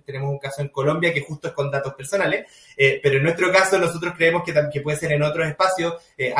tenemos 0.05 0.29
un 0.29 0.39
caso 0.39 0.61
en 0.61 0.69
Colombia 0.69 1.13
que 1.13 1.21
justo 1.21 1.47
es 1.47 1.53
con 1.53 1.71
datos 1.71 1.93
personales, 1.93 2.45
eh, 2.75 2.99
pero 3.01 3.17
en 3.17 3.23
nuestro 3.23 3.51
caso 3.51 3.79
nosotros 3.79 4.13
creemos 4.15 4.43
que, 4.43 4.53
que 4.71 4.81
puede 4.81 4.97
ser 4.97 5.13
en 5.13 5.23
otros 5.23 5.47
espacios. 5.47 5.95
Eh, 6.17 6.33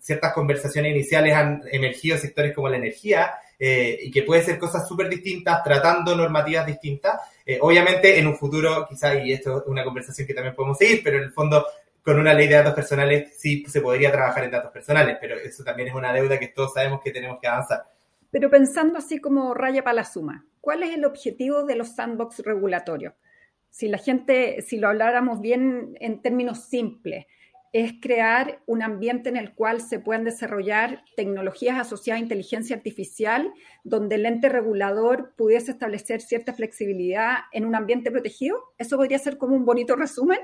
ciertas 0.00 0.32
conversaciones 0.34 0.90
iniciales 0.90 1.34
han 1.34 1.62
emergido 1.70 2.18
sectores 2.18 2.54
como 2.54 2.68
la 2.68 2.76
energía 2.76 3.32
eh, 3.58 3.98
y 4.02 4.10
que 4.10 4.24
puede 4.24 4.42
ser 4.42 4.58
cosas 4.58 4.86
súper 4.86 5.08
distintas, 5.08 5.62
tratando 5.64 6.14
normativas 6.14 6.66
distintas. 6.66 7.20
obviamente 7.60 8.18
en 8.18 8.26
un 8.26 8.36
futuro, 8.36 8.86
quizás, 8.88 9.24
y 9.24 9.32
esto 9.32 9.58
es 9.58 9.64
una 9.66 9.84
conversación 9.84 10.26
que 10.26 10.34
también 10.34 10.54
podemos 10.54 10.76
seguir, 10.76 11.02
pero 11.02 11.18
en 11.18 11.24
el 11.24 11.32
fondo 11.32 11.64
con 12.02 12.18
una 12.18 12.34
ley 12.34 12.48
de 12.48 12.56
datos 12.56 12.74
personales 12.74 13.36
sí 13.36 13.64
se 13.66 13.80
podría 13.80 14.10
trabajar 14.10 14.44
en 14.44 14.50
datos 14.50 14.72
personales, 14.72 15.18
pero 15.20 15.36
eso 15.36 15.62
también 15.62 15.88
es 15.88 15.94
una 15.94 16.12
deuda 16.12 16.38
que 16.38 16.48
todos 16.48 16.74
sabemos 16.74 17.00
que 17.02 17.12
tenemos 17.12 17.38
que 17.40 17.46
avanzar. 17.46 17.84
Pero 18.30 18.50
pensando 18.50 18.98
así 18.98 19.18
como 19.18 19.54
raya 19.54 19.84
para 19.84 19.94
la 19.94 20.04
suma, 20.04 20.46
¿cuál 20.60 20.82
es 20.82 20.94
el 20.94 21.04
objetivo 21.04 21.64
de 21.64 21.76
los 21.76 21.94
sandbox 21.94 22.40
regulatorios? 22.40 23.14
Si 23.70 23.88
la 23.88 23.98
gente, 23.98 24.62
si 24.62 24.78
lo 24.78 24.88
habláramos 24.88 25.40
bien 25.40 25.96
en 26.00 26.20
términos 26.22 26.64
simples, 26.64 27.26
es 27.72 27.94
crear 28.00 28.60
un 28.66 28.82
ambiente 28.82 29.30
en 29.30 29.36
el 29.36 29.54
cual 29.54 29.80
se 29.80 29.98
puedan 29.98 30.24
desarrollar 30.24 31.04
tecnologías 31.16 31.78
asociadas 31.78 32.20
a 32.20 32.22
inteligencia 32.22 32.76
artificial, 32.76 33.50
donde 33.82 34.16
el 34.16 34.26
ente 34.26 34.50
regulador 34.50 35.34
pudiese 35.36 35.70
establecer 35.70 36.20
cierta 36.20 36.52
flexibilidad 36.52 37.38
en 37.50 37.64
un 37.64 37.74
ambiente 37.74 38.10
protegido. 38.10 38.58
¿Eso 38.76 38.98
podría 38.98 39.18
ser 39.18 39.38
como 39.38 39.56
un 39.56 39.64
bonito 39.64 39.96
resumen? 39.96 40.40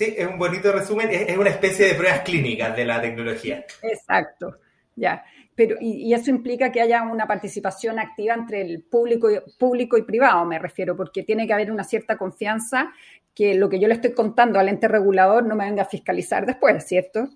Sí, 0.00 0.14
es 0.16 0.26
un 0.26 0.38
bonito 0.38 0.72
resumen, 0.72 1.10
es, 1.10 1.36
una 1.36 1.50
especie 1.50 1.88
de 1.88 1.94
pruebas 1.94 2.20
clínicas 2.20 2.74
de 2.74 2.86
la 2.86 3.02
tecnología. 3.02 3.66
Exacto, 3.82 4.56
ya. 4.96 5.22
Pero, 5.54 5.76
y, 5.78 6.14
eso 6.14 6.30
implica 6.30 6.72
que 6.72 6.80
haya 6.80 7.02
una 7.02 7.26
participación 7.26 7.98
activa 7.98 8.32
entre 8.32 8.62
el 8.62 8.82
público 8.82 9.30
y, 9.30 9.38
público 9.58 9.98
y 9.98 10.02
privado, 10.04 10.46
me 10.46 10.58
refiero, 10.58 10.96
porque 10.96 11.22
tiene 11.22 11.46
que 11.46 11.52
haber 11.52 11.70
una 11.70 11.84
cierta 11.84 12.16
confianza 12.16 12.94
que 13.34 13.54
lo 13.54 13.68
que 13.68 13.78
yo 13.78 13.88
le 13.88 13.92
estoy 13.92 14.14
contando 14.14 14.58
al 14.58 14.70
ente 14.70 14.88
regulador 14.88 15.44
no 15.44 15.54
me 15.54 15.66
venga 15.66 15.82
a 15.82 15.84
fiscalizar 15.84 16.46
después, 16.46 16.82
¿cierto? 16.82 17.28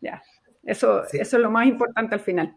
Ya, 0.00 0.24
eso, 0.64 1.04
eso 1.04 1.36
es 1.36 1.40
lo 1.40 1.52
más 1.52 1.68
importante 1.68 2.16
al 2.16 2.20
final. 2.20 2.56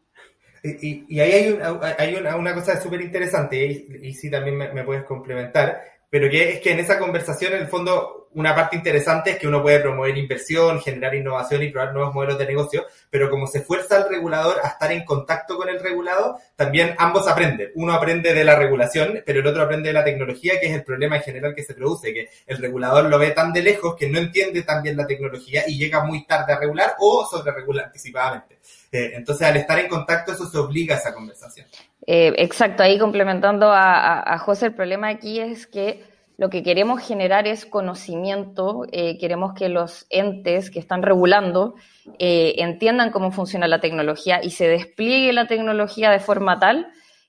Y, 0.63 1.19
ahí 1.19 1.31
hay, 1.31 1.60
hay 2.00 2.15
una, 2.15 2.55
cosa 2.55 2.81
súper 2.81 3.01
interesante, 3.01 3.63
y, 3.63 4.12
sí 4.15 4.31
también 4.31 4.57
me, 4.57 4.74
me 4.74 4.84
puedes 4.84 5.03
complementar, 5.03 5.95
pero 6.10 6.30
que 6.30 6.54
es 6.54 6.62
que 6.62 6.72
en 6.72 6.80
esa 6.80 7.00
conversación, 7.00 7.54
en 7.54 7.62
el 7.62 7.68
fondo, 7.68 8.30
una 8.36 8.54
parte 8.54 8.76
interesante 8.76 9.32
es 9.32 9.38
que 9.38 9.48
uno 9.48 9.62
puede 9.62 9.80
promover 9.80 10.18
inversión, 10.18 10.82
generar 10.82 11.16
innovación 11.16 11.64
y 11.64 11.72
probar 11.72 11.94
nuevos 11.94 12.14
modelos 12.14 12.38
de 12.38 12.46
negocio, 12.46 12.86
pero 13.10 13.30
como 13.30 13.48
se 13.48 13.62
fuerza 13.62 13.98
al 13.98 14.10
regulador 14.10 14.58
a 14.62 14.70
estar 14.70 14.92
en 14.92 15.06
contacto 15.06 15.56
con 15.58 15.70
el 15.70 15.80
regulado, 15.80 16.38
también 16.56 16.96
ambos 16.98 17.28
aprenden. 17.28 17.72
Uno 17.76 17.94
aprende 17.94 18.34
de 18.34 18.44
la 18.44 18.56
regulación, 18.56 19.24
pero 19.26 19.40
el 19.40 19.48
otro 19.48 19.64
aprende 19.64 19.90
de 19.90 19.94
la 19.94 20.04
tecnología, 20.04 20.60
que 20.60 20.68
es 20.68 20.74
el 20.74 20.84
problema 20.84 21.18
en 21.18 21.24
general 21.24 21.56
que 21.56 21.64
se 21.64 21.74
produce, 21.74 22.14
que 22.14 22.30
el 22.46 22.58
regulador 22.58 23.06
lo 23.06 23.18
ve 23.18 23.32
tan 23.32 23.54
de 23.54 23.64
lejos 23.64 23.96
que 23.96 24.10
no 24.10 24.20
entiende 24.20 24.64
tan 24.64 24.84
bien 24.84 24.98
la 24.98 25.08
tecnología 25.08 25.64
y 25.66 25.78
llega 25.78 26.04
muy 26.04 26.26
tarde 26.26 26.54
a 26.54 26.60
regular 26.60 26.96
o 27.00 27.26
sobre 27.26 27.54
regular 27.54 27.86
anticipadamente. 27.86 28.60
Eh, 28.96 29.12
entonces, 29.16 29.46
al 29.46 29.58
estar 29.58 29.78
en 29.78 29.90
contacto, 29.90 30.32
eso 30.32 30.46
se 30.46 30.58
obliga 30.58 30.96
a 30.96 31.00
esa 31.00 31.14
conversación. 31.14 31.68
Eh, 32.08 32.34
exacto, 32.38 32.82
ahí 32.82 32.98
complementando 32.98 33.70
a, 33.72 34.38
José, 34.40 34.68
el 34.68 34.74
problema 34.74 35.10
aquí 35.10 35.40
es 35.40 35.68
que 35.68 36.04
lo 36.38 36.50
que 36.50 36.64
queremos 36.64 37.02
generar 37.02 37.48
es 37.48 37.66
conocimiento, 37.66 38.86
eh, 38.92 39.18
queremos 39.18 39.54
que 39.54 39.70
los 39.70 40.06
entes 40.10 40.70
que 40.70 40.80
están 40.80 41.02
regulando 41.02 41.75
entiendan 42.20 43.12
cómo 43.12 43.32
funciona 43.32 43.68
la 43.68 43.80
tecnología 43.80 44.42
y 44.44 44.52
se 44.52 44.68
despliegue 44.68 45.34
la 45.34 45.48
tecnología 45.48 46.12
de 46.12 46.20
forma 46.20 46.60
tal 46.60 46.88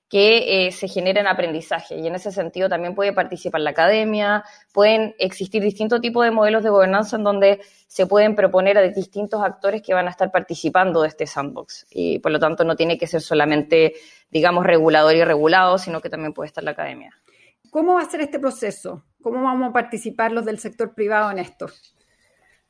que 0.09 0.69
se 0.71 0.87
generen 0.87 1.27
aprendizaje. 1.27 1.97
Y 1.97 2.07
en 2.07 2.15
ese 2.15 2.31
sentido 2.31 2.69
también 2.69 2.95
puede 2.95 3.11
participar 3.13 3.61
la 3.61 3.71
academia, 3.71 4.43
pueden 4.71 5.13
existir 5.19 5.61
distintos 5.61 5.99
tipos 5.99 6.23
de 6.23 6.31
modelos 6.31 6.63
de 6.63 6.69
gobernanza 6.69 7.17
en 7.17 7.23
donde 7.23 7.59
se 7.87 8.07
pueden 8.07 8.35
proponer 8.35 8.77
a 8.77 8.81
distintos 8.81 9.43
actores 9.43 9.81
que 9.81 9.93
van 9.93 10.07
a 10.07 10.11
estar 10.11 10.31
participando 10.31 11.01
de 11.01 11.09
este 11.09 11.27
sandbox. 11.27 11.87
Y 11.91 12.19
por 12.19 12.31
lo 12.31 12.39
tanto 12.39 12.63
no 12.63 12.75
tiene 12.75 12.97
que 12.97 13.07
ser 13.07 13.21
solamente, 13.21 13.95
digamos, 14.31 14.65
regulador 14.65 15.15
y 15.15 15.23
regulado, 15.23 15.77
sino 15.77 15.99
que 15.99 16.09
también 16.09 16.33
puede 16.33 16.47
estar 16.47 16.63
la 16.63 16.71
academia. 16.71 17.13
¿Cómo 17.69 17.95
va 17.95 18.01
a 18.01 18.09
ser 18.09 18.21
este 18.21 18.39
proceso? 18.39 19.03
¿Cómo 19.21 19.43
vamos 19.43 19.69
a 19.69 19.73
participar 19.73 20.31
los 20.31 20.45
del 20.45 20.59
sector 20.59 20.95
privado 20.95 21.31
en 21.31 21.39
esto? 21.39 21.67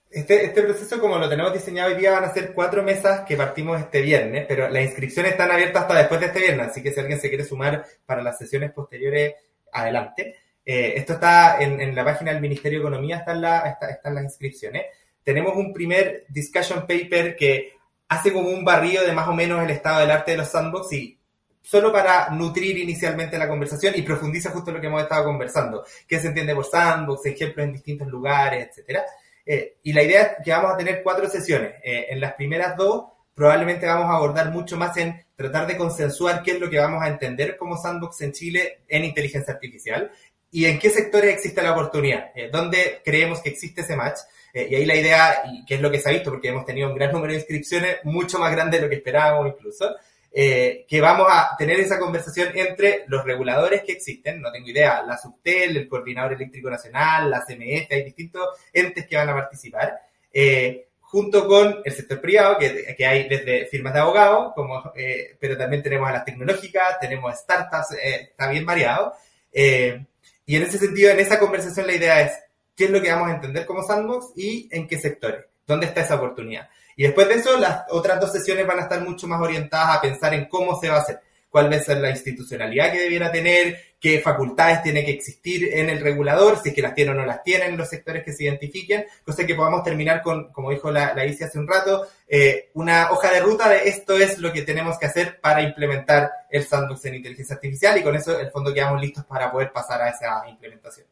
Este, 0.09 0.45
este 0.45 0.61
proceso, 0.61 0.99
como 0.99 1.17
lo 1.17 1.29
tenemos 1.29 1.53
diseñado 1.53 1.91
hoy 1.91 1.99
día, 1.99 2.11
van 2.11 2.23
a 2.23 2.33
ser 2.33 2.53
cuatro 2.53 2.81
mesas 2.81 3.21
que 3.21 3.35
partimos 3.35 3.79
este 3.79 4.01
viernes, 4.01 4.45
pero 4.47 4.69
las 4.69 4.83
inscripciones 4.83 5.33
están 5.33 5.51
abiertas 5.51 5.83
hasta 5.83 5.95
después 5.95 6.19
de 6.21 6.27
este 6.27 6.39
viernes, 6.39 6.67
así 6.67 6.81
que 6.81 6.91
si 6.91 6.99
alguien 6.99 7.19
se 7.19 7.29
quiere 7.29 7.43
sumar 7.43 7.85
para 8.05 8.21
las 8.21 8.37
sesiones 8.37 8.71
posteriores, 8.71 9.35
adelante. 9.71 10.35
Eh, 10.65 10.93
esto 10.95 11.13
está 11.13 11.61
en, 11.61 11.93
la 11.93 12.03
página 12.03 12.31
del 12.31 12.41
Ministerio 12.41 12.79
de 12.79 12.85
Economía, 12.85 13.17
están, 13.17 13.41
la, 13.41 13.77
están 13.89 14.15
las 14.15 14.23
inscripciones 14.23 14.85
tenemos 15.27 15.57
un 15.57 15.73
primer 15.73 16.25
discussion 16.29 16.87
paper 16.87 17.35
que 17.35 17.73
hace 18.07 18.31
como 18.31 18.47
un 18.47 18.63
barrido 18.63 19.05
de 19.05 19.11
más 19.11 19.27
o 19.27 19.33
menos 19.33 19.61
el 19.61 19.71
estado 19.71 19.99
del 19.99 20.11
arte 20.11 20.31
de 20.31 20.37
los 20.37 20.47
sandbox 20.47 20.93
y 20.93 21.19
solo 21.61 21.91
para 21.91 22.29
nutrir 22.29 22.77
inicialmente 22.77 23.37
la 23.37 23.49
conversación 23.49 23.93
y 23.97 24.03
profundiza 24.03 24.51
justo 24.51 24.71
lo 24.71 24.79
que 24.79 24.87
hemos 24.87 25.01
estado 25.01 25.25
conversando, 25.25 25.83
qué 26.07 26.17
se 26.17 26.27
entiende 26.27 26.55
por 26.55 26.63
sandbox, 26.63 27.25
ejemplos 27.25 27.65
en 27.65 27.73
distintos 27.73 28.07
lugares, 28.07 28.69
etcétera. 28.69 29.03
Eh, 29.47 29.77
y 29.83 29.93
la 29.93 30.03
idea 30.03 30.21
es 30.23 30.29
que 30.43 30.51
vamos 30.51 30.73
a 30.73 30.77
tener 30.77 31.01
cuatro 31.01 31.29
sesiones. 31.29 31.75
Eh, 31.83 32.07
en 32.09 32.19
las 32.19 32.33
primeras 32.33 32.75
dos 32.75 33.05
probablemente 33.33 33.85
vamos 33.85 34.05
a 34.05 34.17
abordar 34.17 34.51
mucho 34.51 34.77
más 34.77 34.97
en 34.97 35.25
tratar 35.35 35.67
de 35.67 35.77
consensuar 35.77 36.43
qué 36.43 36.51
es 36.51 36.59
lo 36.59 36.69
que 36.69 36.79
vamos 36.79 37.03
a 37.03 37.07
entender 37.07 37.55
como 37.55 37.77
sandbox 37.77 38.21
en 38.21 38.31
Chile 38.33 38.79
en 38.87 39.05
inteligencia 39.05 39.53
artificial 39.53 40.11
y 40.51 40.65
en 40.65 40.79
qué 40.79 40.89
sectores 40.89 41.33
existe 41.33 41.61
la 41.61 41.73
oportunidad, 41.73 42.31
eh, 42.33 42.49
dónde 42.51 43.01
creemos 43.03 43.41
que 43.41 43.49
existe 43.49 43.81
ese 43.81 43.95
match 43.95 44.19
eh, 44.53 44.67
y 44.71 44.75
ahí 44.75 44.85
la 44.85 44.95
idea, 44.95 45.43
y 45.51 45.65
que 45.65 45.75
es 45.75 45.81
lo 45.81 45.91
que 45.91 45.99
se 45.99 46.09
ha 46.09 46.13
visto, 46.13 46.31
porque 46.31 46.47
hemos 46.47 46.65
tenido 46.65 46.89
un 46.89 46.95
gran 46.95 47.11
número 47.11 47.33
de 47.33 47.39
inscripciones, 47.39 47.97
mucho 48.03 48.39
más 48.39 48.51
grande 48.51 48.77
de 48.77 48.83
lo 48.83 48.89
que 48.89 48.95
esperábamos 48.95 49.53
incluso, 49.53 49.95
eh, 50.39 50.85
que 50.87 51.01
vamos 51.01 51.25
a 51.31 51.55
tener 51.57 51.79
esa 51.79 51.97
conversación 51.97 52.55
entre 52.55 53.05
los 53.07 53.25
reguladores 53.25 53.81
que 53.81 53.93
existen, 53.93 54.39
no 54.39 54.51
tengo 54.51 54.69
idea, 54.69 55.01
la 55.01 55.17
Subtel, 55.17 55.75
el 55.75 55.87
Coordinador 55.89 56.33
Eléctrico 56.33 56.69
Nacional, 56.69 57.27
la 57.27 57.43
CMF, 57.43 57.91
hay 57.91 58.03
distintos 58.03 58.49
entes 58.71 59.07
que 59.07 59.15
van 59.15 59.29
a 59.29 59.33
participar, 59.33 59.99
eh, 60.31 60.89
junto 60.99 61.47
con 61.47 61.81
el 61.83 61.91
sector 61.91 62.21
privado, 62.21 62.59
que, 62.59 62.93
que 62.95 63.03
hay 63.03 63.27
desde 63.27 63.65
firmas 63.65 63.95
de 63.95 63.99
abogados, 63.99 64.53
como, 64.53 64.93
pero 65.39 65.57
también 65.57 65.81
tenemos 65.81 66.07
a 66.07 66.13
las 66.13 66.25
tecnológicas, 66.25 66.99
tenemos 66.99 67.35
startups, 67.35 67.93
está 67.99 68.47
bien 68.51 68.63
variado. 68.63 69.15
y 69.51 70.55
en 70.55 70.61
ese 70.61 70.77
sentido, 70.77 71.09
en 71.09 71.19
esa 71.19 71.39
conversación 71.39 71.87
la 71.87 71.95
idea 71.95 72.21
es 72.21 72.33
qué 72.75 72.85
es 72.85 72.91
lo 72.91 73.01
que 73.01 73.11
vamos 73.11 73.29
a 73.29 73.33
entender 73.33 73.65
como 73.65 73.81
sandbox 73.81 74.33
y 74.35 74.69
en 74.71 74.87
qué 74.87 74.99
sectores, 74.99 75.45
dónde 75.65 75.87
está 75.87 76.01
esa 76.01 76.13
oportunidad. 76.13 76.69
Y 76.97 77.03
después 77.03 77.27
de 77.27 77.35
eso, 77.35 77.57
las 77.57 77.83
otras 77.91 78.19
dos 78.19 78.31
sesiones 78.31 78.65
van 78.65 78.79
a 78.79 78.81
estar 78.81 79.01
mucho 79.01 79.27
más 79.27 79.39
orientadas 79.39 79.95
a 79.97 80.01
pensar 80.01 80.33
en 80.33 80.45
cómo 80.45 80.79
se 80.81 80.89
va 80.89 80.95
a 80.95 81.01
hacer, 81.01 81.21
cuál 81.47 81.71
va 81.71 81.75
a 81.75 81.79
ser 81.79 81.97
la 81.97 82.09
institucionalidad 82.09 82.91
que 82.91 83.01
debiera 83.01 83.31
tener, 83.31 83.79
qué 83.99 84.19
facultades 84.19 84.81
tiene 84.81 85.05
que 85.05 85.11
existir 85.11 85.69
en 85.77 85.91
el 85.91 86.01
regulador, 86.01 86.59
si 86.59 86.69
es 86.69 86.75
que 86.75 86.81
las 86.81 86.95
tiene 86.95 87.11
o 87.11 87.13
no 87.13 87.23
las 87.23 87.43
tienen 87.43 87.77
los 87.77 87.87
sectores 87.87 88.23
que 88.23 88.33
se 88.33 88.45
identifiquen, 88.45 89.05
cosa 89.23 89.45
que 89.45 89.53
podamos 89.53 89.83
terminar 89.83 90.23
con, 90.23 90.51
como 90.51 90.71
dijo 90.71 90.89
la, 90.89 91.13
la 91.13 91.23
ICI 91.23 91.43
hace 91.43 91.59
un 91.59 91.67
rato, 91.67 92.07
eh, 92.27 92.71
una 92.73 93.11
hoja 93.11 93.31
de 93.31 93.41
ruta 93.41 93.69
de 93.69 93.87
esto 93.87 94.17
es 94.17 94.39
lo 94.39 94.51
que 94.51 94.63
tenemos 94.63 94.97
que 94.97 95.05
hacer 95.05 95.39
para 95.39 95.61
implementar 95.61 96.31
el 96.49 96.65
sandbox 96.65 97.05
en 97.05 97.15
inteligencia 97.15 97.55
artificial 97.55 97.95
y 97.99 98.01
con 98.01 98.15
eso, 98.15 98.39
el 98.39 98.49
fondo, 98.49 98.73
quedamos 98.73 98.99
listos 98.99 99.23
para 99.25 99.51
poder 99.51 99.71
pasar 99.71 100.01
a 100.01 100.09
esa 100.09 100.49
implementación. 100.49 101.05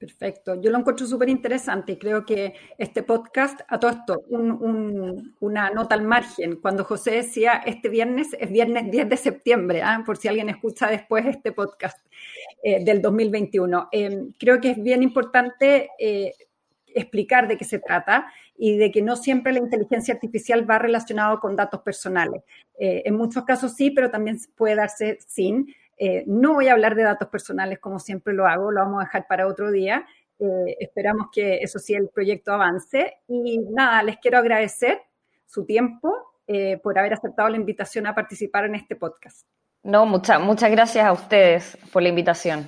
Perfecto. 0.00 0.58
Yo 0.58 0.70
lo 0.70 0.78
encuentro 0.78 1.06
súper 1.06 1.28
interesante 1.28 1.92
y 1.92 1.98
creo 1.98 2.24
que 2.24 2.54
este 2.78 3.02
podcast, 3.02 3.60
a 3.68 3.78
todo 3.78 3.90
esto, 3.90 4.22
una 4.30 5.68
nota 5.68 5.94
al 5.94 6.04
margen. 6.04 6.56
Cuando 6.56 6.84
José 6.84 7.10
decía 7.10 7.60
este 7.66 7.90
viernes, 7.90 8.28
es 8.40 8.50
viernes 8.50 8.90
10 8.90 9.10
de 9.10 9.16
septiembre, 9.18 9.82
¿ah? 9.82 10.02
por 10.06 10.16
si 10.16 10.28
alguien 10.28 10.48
escucha 10.48 10.86
después 10.86 11.26
este 11.26 11.52
podcast 11.52 11.98
eh, 12.62 12.82
del 12.82 13.02
2021. 13.02 13.90
Em, 13.92 14.32
creo 14.38 14.58
que 14.58 14.70
es 14.70 14.82
bien 14.82 15.02
importante 15.02 15.90
eh, 15.98 16.32
explicar 16.86 17.46
de 17.46 17.58
qué 17.58 17.66
se 17.66 17.78
trata 17.78 18.32
y 18.56 18.78
de 18.78 18.90
que 18.90 19.02
no 19.02 19.16
siempre 19.16 19.52
la 19.52 19.58
inteligencia 19.58 20.14
artificial 20.14 20.68
va 20.68 20.78
relacionado 20.78 21.40
con 21.40 21.56
datos 21.56 21.82
personales. 21.82 22.42
Eh, 22.78 23.02
en 23.04 23.16
muchos 23.16 23.44
casos 23.44 23.74
sí, 23.74 23.90
pero 23.90 24.10
también 24.10 24.38
puede 24.56 24.76
darse 24.76 25.18
sin. 25.26 25.74
Eh, 26.02 26.24
no 26.26 26.54
voy 26.54 26.68
a 26.68 26.72
hablar 26.72 26.94
de 26.94 27.02
datos 27.02 27.28
personales 27.28 27.78
como 27.78 27.98
siempre 27.98 28.32
lo 28.32 28.46
hago, 28.46 28.70
lo 28.70 28.80
vamos 28.80 29.02
a 29.02 29.04
dejar 29.04 29.26
para 29.28 29.46
otro 29.46 29.70
día. 29.70 30.06
Eh, 30.38 30.78
esperamos 30.80 31.26
que 31.30 31.58
eso 31.58 31.78
sí 31.78 31.92
el 31.92 32.08
proyecto 32.08 32.54
avance. 32.54 33.18
Y 33.28 33.58
nada, 33.58 34.02
les 34.02 34.16
quiero 34.16 34.38
agradecer 34.38 35.02
su 35.44 35.66
tiempo 35.66 36.16
eh, 36.46 36.78
por 36.82 36.98
haber 36.98 37.12
aceptado 37.12 37.50
la 37.50 37.58
invitación 37.58 38.06
a 38.06 38.14
participar 38.14 38.64
en 38.64 38.76
este 38.76 38.96
podcast. 38.96 39.46
No, 39.82 40.06
muchas 40.06 40.40
muchas 40.40 40.70
gracias 40.70 41.04
a 41.04 41.12
ustedes 41.12 41.76
por 41.92 42.02
la 42.02 42.08
invitación. 42.08 42.66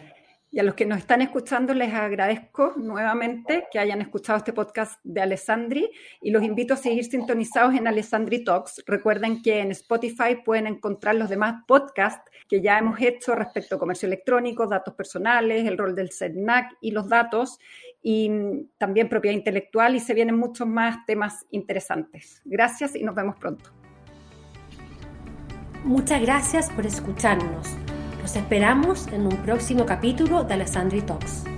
Y 0.55 0.61
a 0.61 0.63
los 0.63 0.75
que 0.75 0.85
nos 0.85 0.99
están 0.99 1.23
escuchando 1.23 1.73
les 1.73 1.95
agradezco 1.95 2.75
nuevamente 2.77 3.65
que 3.73 3.79
hayan 3.79 4.03
escuchado 4.03 4.37
este 4.37 4.53
podcast 4.53 5.01
de 5.03 5.23
Alessandri 5.23 5.91
y 6.21 6.31
los 6.31 6.43
invito 6.43 6.75
a 6.75 6.77
seguir 6.77 7.07
sintonizados 7.07 7.75
en 7.75 7.87
Alessandri 7.87 8.45
Talks. 8.45 8.83
Recuerden 8.87 9.41
que 9.41 9.61
en 9.61 9.71
Spotify 9.71 10.37
pueden 10.45 10.67
encontrar 10.67 11.15
los 11.15 11.31
demás 11.31 11.65
podcasts 11.67 12.31
que 12.49 12.61
ya 12.61 12.79
hemos 12.79 13.01
hecho 13.01 13.35
respecto 13.35 13.77
a 13.77 13.79
comercio 13.79 14.07
electrónico, 14.07 14.67
datos 14.67 14.93
personales, 14.93 15.67
el 15.67 15.79
rol 15.79 15.95
del 15.95 16.13
CEDNAC 16.13 16.77
y 16.83 16.91
los 16.91 17.09
datos 17.09 17.59
y 18.03 18.31
también 18.77 19.09
propiedad 19.09 19.35
intelectual 19.35 19.97
y 19.97 20.01
se 20.01 20.13
vienen 20.13 20.37
muchos 20.37 20.69
más 20.69 21.07
temas 21.07 21.47
interesantes. 21.51 22.43
Gracias 22.45 22.95
y 22.95 23.05
nos 23.05 23.15
vemos 23.15 23.37
pronto. 23.37 23.71
Muchas 25.83 26.21
gracias 26.21 26.71
por 26.71 26.85
escucharnos. 26.85 27.82
Los 28.23 28.37
esperamos 28.37 29.09
en 29.09 29.27
un 29.27 29.37
próximo 29.39 29.85
capítulo 29.85 30.45
de 30.45 30.55
Alessandri 30.55 31.03
Talks. 31.03 31.52